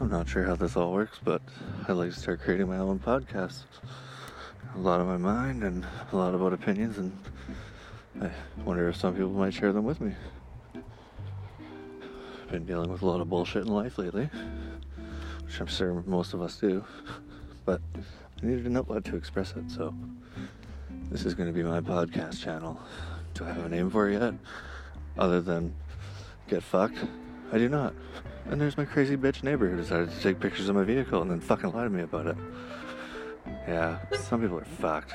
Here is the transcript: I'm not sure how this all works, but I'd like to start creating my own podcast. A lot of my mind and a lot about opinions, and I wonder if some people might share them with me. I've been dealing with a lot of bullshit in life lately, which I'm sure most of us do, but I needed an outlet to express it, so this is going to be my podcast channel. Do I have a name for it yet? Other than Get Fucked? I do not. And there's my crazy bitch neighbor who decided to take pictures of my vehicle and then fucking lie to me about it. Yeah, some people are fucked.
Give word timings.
I'm 0.00 0.10
not 0.10 0.28
sure 0.28 0.44
how 0.44 0.56
this 0.56 0.76
all 0.76 0.92
works, 0.92 1.20
but 1.22 1.40
I'd 1.88 1.92
like 1.92 2.12
to 2.12 2.18
start 2.18 2.40
creating 2.40 2.68
my 2.68 2.78
own 2.78 2.98
podcast. 2.98 3.62
A 4.74 4.78
lot 4.78 5.00
of 5.00 5.06
my 5.06 5.16
mind 5.16 5.62
and 5.62 5.86
a 6.12 6.16
lot 6.16 6.34
about 6.34 6.52
opinions, 6.52 6.98
and 6.98 7.16
I 8.20 8.30
wonder 8.64 8.88
if 8.88 8.96
some 8.96 9.14
people 9.14 9.30
might 9.30 9.54
share 9.54 9.72
them 9.72 9.84
with 9.84 10.00
me. 10.00 10.12
I've 10.74 12.50
been 12.50 12.66
dealing 12.66 12.90
with 12.90 13.02
a 13.02 13.06
lot 13.06 13.20
of 13.20 13.30
bullshit 13.30 13.62
in 13.62 13.68
life 13.68 13.96
lately, 13.96 14.28
which 15.44 15.60
I'm 15.60 15.68
sure 15.68 16.02
most 16.06 16.34
of 16.34 16.42
us 16.42 16.56
do, 16.56 16.84
but 17.64 17.80
I 17.96 18.46
needed 18.46 18.66
an 18.66 18.76
outlet 18.76 19.04
to 19.04 19.16
express 19.16 19.52
it, 19.52 19.70
so 19.70 19.94
this 21.08 21.24
is 21.24 21.34
going 21.34 21.48
to 21.48 21.52
be 21.54 21.62
my 21.62 21.80
podcast 21.80 22.42
channel. 22.42 22.80
Do 23.34 23.44
I 23.44 23.52
have 23.52 23.64
a 23.64 23.68
name 23.68 23.90
for 23.90 24.08
it 24.08 24.20
yet? 24.20 24.34
Other 25.16 25.40
than 25.40 25.72
Get 26.48 26.64
Fucked? 26.64 26.98
I 27.52 27.58
do 27.58 27.68
not. 27.68 27.94
And 28.50 28.60
there's 28.60 28.76
my 28.76 28.84
crazy 28.84 29.16
bitch 29.16 29.42
neighbor 29.42 29.68
who 29.68 29.76
decided 29.76 30.10
to 30.10 30.20
take 30.20 30.38
pictures 30.38 30.68
of 30.68 30.76
my 30.76 30.84
vehicle 30.84 31.22
and 31.22 31.30
then 31.30 31.40
fucking 31.40 31.72
lie 31.72 31.84
to 31.84 31.90
me 31.90 32.02
about 32.02 32.26
it. 32.26 32.36
Yeah, 33.66 33.98
some 34.14 34.40
people 34.40 34.58
are 34.58 34.64
fucked. 34.64 35.14